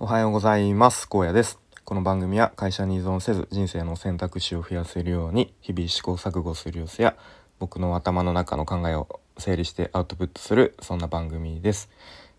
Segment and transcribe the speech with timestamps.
[0.00, 1.08] おはようございます。
[1.08, 1.60] 高野です。
[1.84, 7.16] この番組は会社に依存せず人生の選択肢を増やせるように日々試行錯誤する様子や
[7.60, 11.90] 僕の頭の中の考えを整理してアウトプットするそんな番組です。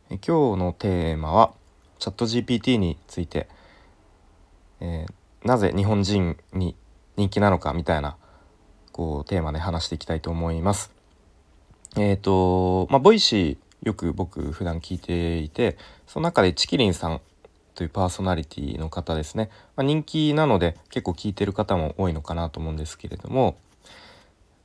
[0.09, 1.53] え今日のテーマは
[1.97, 3.47] チャット GPT について、
[4.81, 6.75] えー、なぜ日本人に
[7.15, 8.17] 人気なのかみたいな
[8.91, 10.91] こうテーマで話していきたいと思います。
[11.95, 17.21] えーっと、まあ Voicy よく僕普段聞いていてその中でチキリンさん
[17.75, 23.57] というパーソナリティの方ですね、まあ、人気なので結構聞いてる方も多いのかなと思うんですけれども。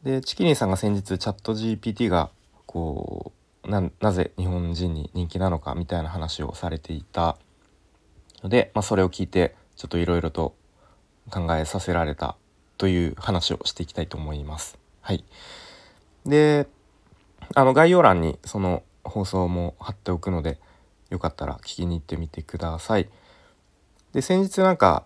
[0.02, 2.30] でチキリンさんが先日チャット GPT が
[2.64, 3.32] こ
[3.64, 7.36] うなぜ日本人に人気なのかみたいな話をされていた。
[8.42, 10.54] ので、まあ、それを聞いてちょっといろいろと
[11.30, 12.36] 考えさせられた
[12.78, 14.78] という話をしていきたいと思います。
[15.02, 15.24] はい、
[16.26, 16.66] で
[17.54, 20.58] あの概要欄にその放送も貼っておくので
[21.10, 23.08] よかったら聞きに行ってみてください。
[24.12, 25.04] で先日なんか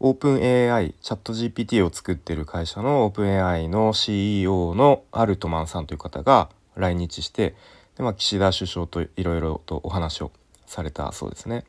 [0.00, 0.34] オープン
[0.74, 7.54] AI チャット GPT を作ってる会社のオープン AI の CEO のアルトマンさんという方が来日して
[7.96, 10.32] で、まあ、岸田首相といろいろとお話を
[10.66, 11.64] されたそうですね。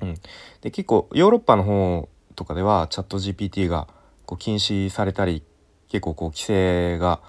[0.00, 0.14] うん、
[0.62, 3.86] で結構ヨーロッパの方とかではチャット GPT が
[4.26, 5.44] こう禁止されたり
[5.88, 7.20] 結構こう規制が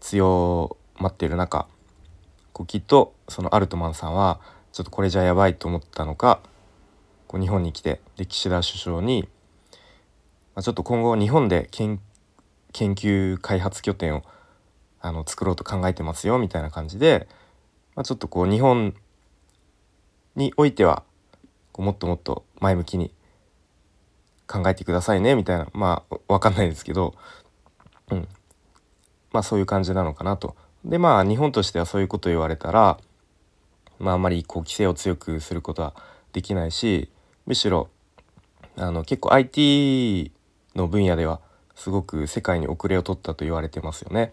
[0.00, 1.66] 強まっている中
[2.52, 4.40] こうきっとそのアルトマンさんは
[4.76, 6.40] ちょっとこれじゃやばいと思ったのか
[7.28, 9.26] こう日本に来てで岸田首相に、
[10.54, 11.98] まあ、ちょっと今後日本で研
[12.74, 14.22] 究開発拠点を
[15.00, 17.26] あの作ろうと考えてますよみたいな感じで、
[17.94, 18.94] まあ、ちょっとこう日本
[20.34, 21.04] においては
[21.72, 23.14] こうもっともっと前向きに
[24.46, 27.14] 考えてくださいねみたいなまあ分かんないですけど、
[28.10, 28.28] うん、
[29.32, 30.54] まあそういう感じなのかなと。
[30.84, 32.98] でまあ日本としてはそういうこと言われたら
[33.98, 35.94] まあ、あまりこう規制を強くすることは
[36.32, 37.10] できないし
[37.46, 37.88] むしろ
[38.76, 40.32] あの結構 IT
[40.74, 41.40] の分野では
[41.74, 44.32] すごく世界に遅れを取ったと言われてますよね。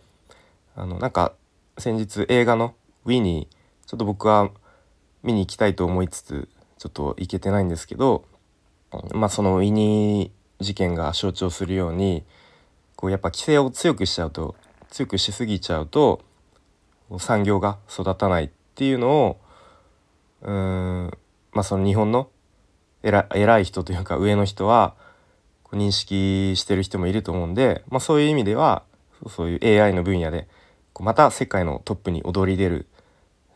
[0.76, 1.34] あのなんか
[1.78, 2.74] 先日映画の
[3.06, 3.56] 「ウィニー」
[3.88, 4.50] ちょっと僕は
[5.24, 8.26] 見に行きたいと思いつつちょっと行けてないんですけど、
[9.14, 12.24] まあ、そのウィニー事件が象徴するように
[12.96, 14.56] こうやっぱ規制を強くしちゃうと
[14.90, 16.22] 強くしすぎちゃうと
[17.20, 19.40] 産業が育たないっていうのを
[20.44, 21.12] うん
[21.52, 22.30] まあその日本の
[23.02, 24.96] 偉偉い人というか上の人は
[25.72, 28.84] 認識してる人もいると思うんで、まあ、そういう意味では
[29.28, 30.48] そういう AI の分野で
[31.00, 32.86] また世界のトップに躍り出る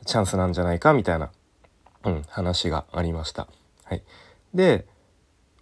[0.06, 1.32] チャンスなんじゃないかみたいな、
[2.06, 3.48] うん、話がありました。
[3.84, 4.02] はい、
[4.56, 4.88] で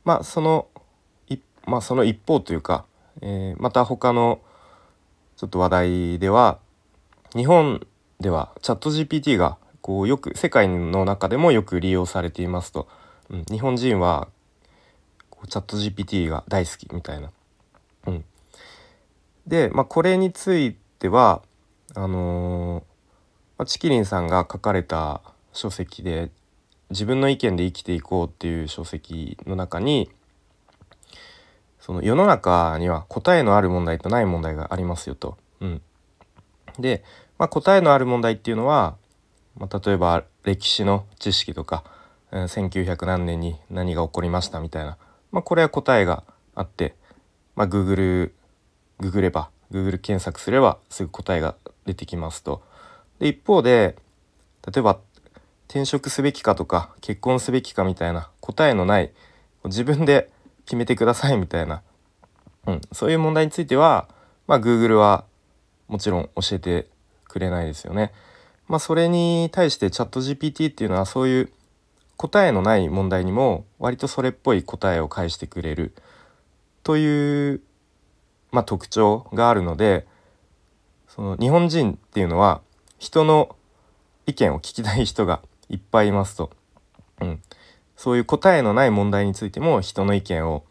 [0.05, 0.67] まあその
[1.65, 2.85] まあ、その一方というか、
[3.21, 4.39] えー、また他の
[5.35, 6.59] ちょっと話題では
[7.35, 7.85] 日本
[8.19, 12.87] ではチャット GPT がこうよく世界の中でもよく利用されていますと、
[13.29, 14.29] うん、日本人は
[15.47, 17.29] チャット GPT が大好きみたいな。
[18.07, 18.25] うん、
[19.45, 21.43] で、まあ、これについては
[21.93, 25.21] あのー、チキリンさんが書かれた
[25.53, 26.31] 書籍で
[26.89, 30.09] 「自分の意見で生きていこう」っていう書籍の中に
[31.79, 35.37] その世の中には答えのある問題とない問題がありますよと。
[35.61, 35.81] うん、
[36.79, 37.03] で、
[37.37, 38.95] まあ、答えのある問題っていうのは
[39.57, 41.83] まあ、例えば歴史の知識とか、
[42.31, 44.97] えー、1900何年に何が起こりましたみたいな、
[45.31, 46.23] まあ、これは答えが
[46.53, 46.95] あって、
[47.55, 48.31] まあ、Google
[48.99, 51.55] ググれば Google 検索すればすぐ答えが
[51.85, 52.63] 出てきますと。
[53.19, 53.95] で一方で
[54.65, 54.99] 例えば
[55.67, 59.11] 転職すべきかとか結婚すべきかみたいな答えのない
[59.65, 60.29] 自分で
[60.65, 61.81] 決めてくださいみたいな、
[62.67, 64.07] うん、そういう問題については、
[64.47, 65.25] まあ、Google は
[65.87, 66.87] もちろん教えて
[67.27, 68.11] くれないですよね。
[68.67, 71.51] まあ、それに対してチャット GPT っていうのはそういう
[72.17, 75.93] 答えのない問題にも割とそれっぽい答えを返してくれる
[76.83, 77.61] という、
[78.51, 80.07] まあ、特徴があるので
[81.07, 82.61] その日本人っていうのは
[82.97, 83.55] 人の
[84.25, 86.51] 意見を聞きたい人がいっぱいいますと、
[87.21, 87.41] うん、
[87.95, 90.63] そういう答えのない問題についても人の意見を、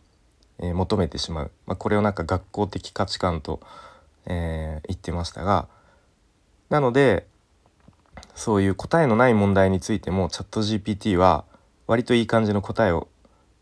[0.58, 3.60] えー、求めてしまう、まあ、これをなんか学校的価値観と、
[4.26, 5.68] えー、言ってましたが。
[6.70, 7.26] なので
[8.34, 11.44] そういう答えのない問題についてもチャット GPT は
[11.86, 13.08] 割といい感じの答えを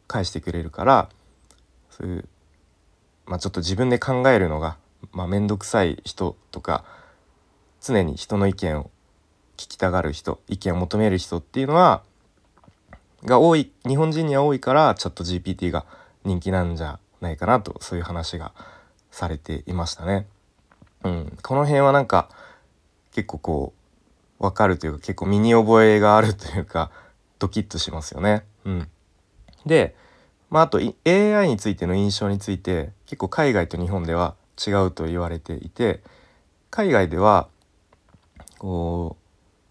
[0.06, 1.08] 返してくれるから
[1.90, 2.28] そういう、
[3.26, 4.76] まあ、ちょっと自分で考えるのが、
[5.12, 6.84] まあ、面倒くさい人とか
[7.80, 8.90] 常に人の意見を
[9.56, 12.02] 聞きたがる人意見を求める人っていうのは
[13.24, 15.84] が多い日本人には多いからチャット GPT が
[16.24, 18.52] 人気なんじゃないかなとそういう話が
[19.10, 20.26] されていましたね。
[21.04, 22.28] うん、この辺はなんか
[23.12, 23.81] 結構こう
[24.42, 26.90] わかるというか結構身に覚えがあるというか
[27.38, 28.44] ドキッとしますよね。
[28.64, 28.88] うん、
[29.64, 29.94] で、
[30.50, 34.34] まあ、あと AI についての印象について結構海外と日本では
[34.64, 36.02] 違うと言われていて
[36.70, 37.48] 海外では
[38.58, 39.16] こ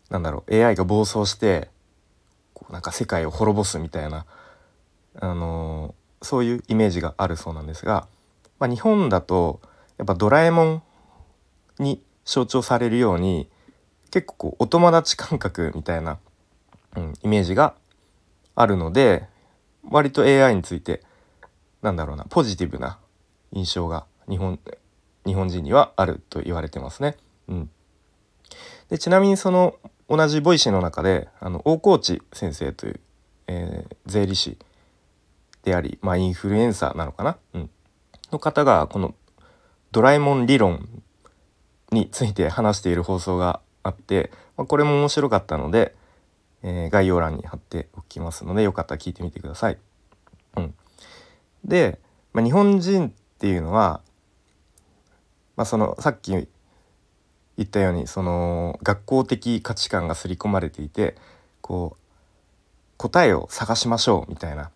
[0.10, 1.70] うなんだろう AI が暴走して
[2.54, 4.26] こうなんか世界を滅ぼすみたいな、
[5.20, 8.08] あのー、そういうイメージがあるそうなんですが、
[8.60, 9.60] まあ、日本だと
[9.98, 10.84] やっぱドラえもん
[11.80, 13.50] に象徴されるように
[14.12, 16.20] 結構こうお友達感覚みたいな、
[16.96, 17.74] うん、イメージが
[18.56, 19.24] あるので
[19.90, 21.02] 割と AI について
[21.82, 23.00] なんだろうなポジティブな
[23.52, 24.60] 印象が日本
[25.26, 27.16] 日本人にはあると言われてますね。
[27.48, 27.70] うん、
[28.90, 29.76] でちなみにその
[30.10, 33.00] 同じ Voicy の中であの大河内先生という、
[33.48, 34.58] えー、税理士
[35.64, 37.70] であり、まあ、インフルエンサーなのかな、うん、
[38.32, 39.16] の方がこの
[39.92, 41.04] ドラえもん理論
[41.92, 45.96] について話している放送があって、まあ、これも面白かったので、
[46.64, 49.78] えー、概要欄に貼っておきますのでよかったら聞いてみてください。
[50.58, 50.74] うん、
[51.66, 52.00] で、
[52.34, 54.02] まあ、日本人っていうのは、
[55.56, 56.48] まあ、そのさっき言
[57.64, 61.16] ったようにその学校的価値観が刷り込まれていて
[61.62, 62.02] こう
[62.98, 64.72] 答えを探しましょうみたいな、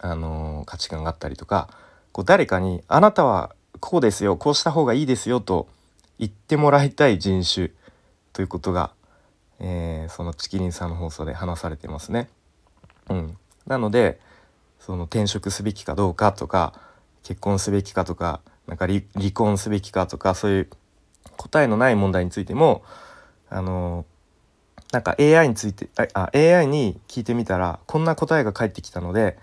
[0.00, 1.68] あのー、価値観があったりとか
[2.12, 5.68] こう誰かに「あなたはこうですよこうした方がいいですよ」と
[6.18, 7.70] 言ってもらいたい人種
[8.34, 8.90] ということが、
[9.60, 12.28] えー、そのチキリンさんの放送で話されてますね。
[13.08, 14.20] うん、なので
[14.80, 16.74] その転職すべきかどうかとか
[17.22, 19.02] 結婚すべきかとかなんか離
[19.32, 20.68] 婚すべきかとかそういう
[21.36, 22.82] 答えのない問題についても
[23.48, 24.04] あの
[24.92, 29.38] なんか AI についてあ AI に聞いてみたらこんな答えが返ってきたので、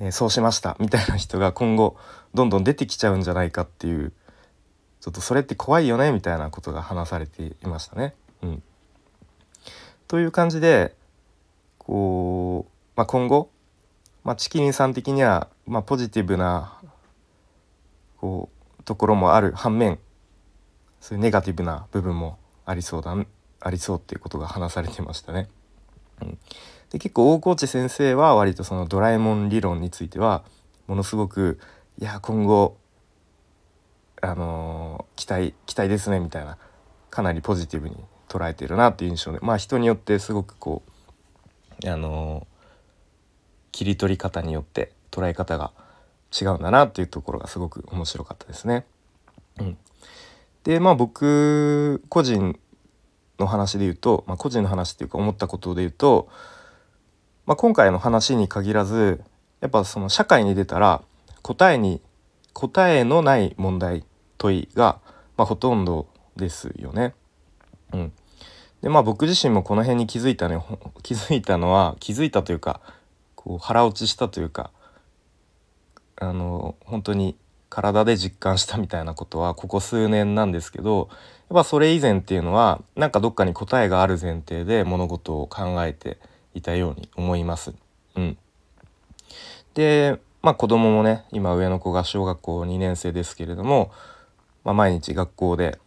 [0.00, 1.96] えー、そうしましたみたいな人が今後
[2.34, 4.12] どんどん出てきちゃうんじゃないかっていう
[5.00, 8.14] ちょっとそれって怖いよねみたいなことが話されていましたね。
[8.42, 8.62] うん、
[10.08, 10.94] という感じで
[11.78, 13.50] こう、まあ、今後、
[14.24, 16.78] まあ、チキリンさん的には、まあ、ポジティブな
[18.16, 18.48] こ
[18.80, 19.98] うところもある反面
[21.00, 23.16] そういうネガティブな部分もありそうだ
[23.60, 25.48] ありそうっていうことが話されてましたね。
[26.22, 26.38] うん、
[26.90, 30.44] で結構大河内先生は割とそのドラえもん理論については
[30.86, 31.58] ものすごく
[31.98, 32.76] いや今後
[34.22, 36.58] あのー、期待期待ですねみたいな
[37.10, 37.96] かなりポジティブに
[38.30, 40.82] 捉えてるなっていう印象でまあ人によってすごくこ
[41.84, 45.72] うあのー、切り取り方によって捉え方が
[46.40, 48.86] 違うんだなっていうところがすごく面白かったですね。
[49.58, 49.78] うん、
[50.62, 52.58] でまあ僕個人
[53.40, 56.28] の話で言うと、まあ、個人の話っていうか思ったことで言うと、
[57.46, 59.22] まあ、今回の話に限らず
[59.60, 61.02] やっぱその社会に出たら
[61.42, 62.00] 答えに
[62.52, 64.04] 答えのない問題
[64.38, 65.00] 問いが、
[65.36, 66.06] まあ、ほとんど
[66.36, 67.14] ですよね。
[67.92, 68.12] うん、
[68.82, 70.62] でまあ僕自身もこの辺に気づいたね
[71.02, 72.80] 気づいたのは気づいたというか
[73.34, 74.70] こう腹落ちしたというか
[76.16, 77.36] あの本当に
[77.70, 81.08] 体で実感したみたいなことはここ数年なんですけど
[81.48, 86.18] やっぱそれ以前っていうのはなんかどっかに答えがある前提で物事を考えて
[86.54, 87.74] いたように思います。
[88.16, 88.38] うん、
[89.74, 93.92] でまあ子供もね今上の子が小学校2年生ですけれども、
[94.64, 95.78] まあ、毎日学校で、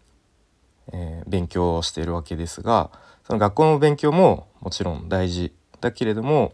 [0.91, 2.91] えー、勉強をしているわけですが
[3.25, 6.53] その学校の勉強ももちろん大事だけれども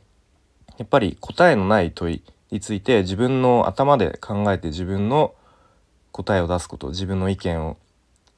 [0.77, 5.33] やっぱり答えのない問いについて自分の頭で考えて自分の
[6.11, 7.77] 答えを出すこと自分の意見を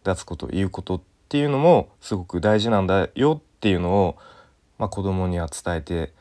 [0.03, 4.17] 出すこと言うことっていうのもすごく大事なんだよっていうのを、
[4.77, 6.13] まあ、子供には伝えて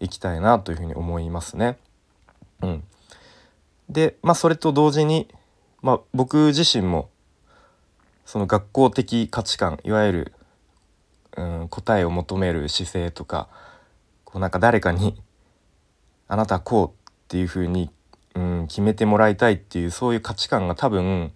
[0.00, 1.78] いきたいなというふうに思いますね。
[2.60, 2.84] うん、
[3.88, 5.28] でまあそれと同時に、
[5.80, 7.08] まあ、僕自身も
[8.24, 10.32] その学校的価値観いわゆる、
[11.36, 13.48] うん、答えを求める姿勢とか
[14.24, 15.20] こうなんか誰かに
[16.28, 17.90] 「あなたこう」っていうふうに、
[18.34, 21.32] うん、決めてもらいたいっていうそういう価値観が多分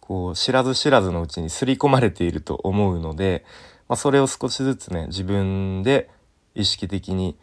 [0.00, 3.44] こう知らず知らずのうちに刷り込まれていると思うので、
[3.88, 6.10] まあ、それを少しずつね自分で
[6.54, 7.38] 意識的に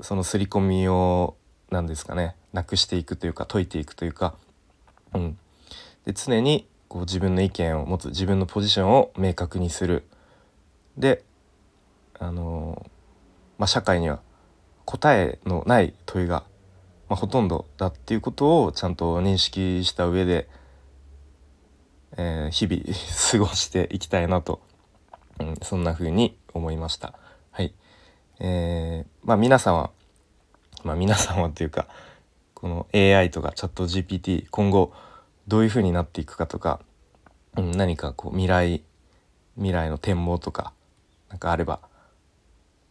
[0.00, 1.36] その刷り込みを
[1.70, 4.34] 何ですかねなくしていくというか解いていくというか、
[5.12, 5.38] うん、
[6.04, 10.04] で常にこう自分の意見を持つ自分のポジションを明確にする。
[10.96, 11.24] で
[12.18, 12.90] あの
[13.58, 14.20] まあ、社会には
[14.84, 16.44] 答えのない問いが、
[17.08, 20.48] まあ、ほとんどだっていうことをちゃんと認識した上で、
[22.16, 22.82] えー、日々
[23.30, 24.60] 過ごしていきたいなと、
[25.40, 27.14] うん、そんな風に思いました。
[27.50, 27.74] はい、
[28.40, 29.90] えー、まあ皆さんは
[30.84, 31.86] まあ、皆さんはというか
[32.52, 34.92] この AI とかチャット GPT 今後
[35.48, 36.80] どういう風になっていくかとか、
[37.56, 38.82] うん、何かこう未来
[39.56, 40.72] 未来の展望とか
[41.28, 41.80] 何かあれば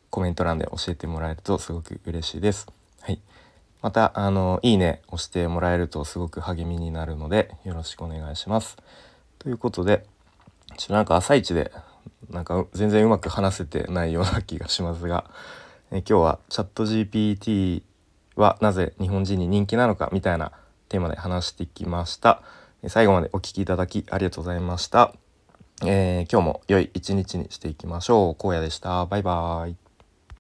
[0.10, 2.68] コメント欄で教えてもらえるとすごく嬉しいです。
[3.02, 3.20] はい
[3.82, 8.78] またあのいいね押してもらえるとすごく励みになるのでよろしくお願いします
[9.40, 10.06] ということで
[10.78, 11.70] ちょっとなんか朝一で
[12.30, 15.26] なんか全然うまく話せてないような気がしますが、
[15.92, 17.84] え今日はチャット GPT
[18.36, 20.52] はなぜ日本人に人気なのかみたいな
[20.94, 22.44] テーマで話してきました。
[22.88, 25.12] 最後までお聴きいただきありがとうございました。
[25.84, 28.48] えー、今日も良い一日にしていきましょう。
[28.48, 29.08] 荒野でした。
[29.08, 29.83] バイバーイ。